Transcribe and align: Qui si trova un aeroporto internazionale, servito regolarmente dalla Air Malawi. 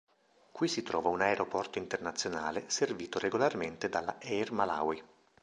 Qui 0.51 0.67
si 0.67 0.81
trova 0.81 1.09
un 1.09 1.21
aeroporto 1.21 1.77
internazionale, 1.77 2.63
servito 2.71 3.19
regolarmente 3.19 3.87
dalla 3.87 4.15
Air 4.19 4.51
Malawi. 4.51 5.03